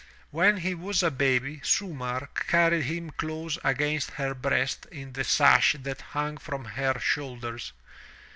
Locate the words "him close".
2.85-3.59